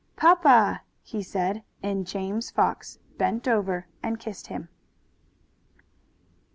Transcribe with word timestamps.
"Papa!" 0.15 0.81
he 1.03 1.21
said, 1.21 1.61
and 1.83 2.07
James 2.07 2.49
Fox 2.49 2.97
bent 3.19 3.47
over 3.47 3.85
and 4.01 4.19
kissed 4.19 4.47
him. 4.47 4.67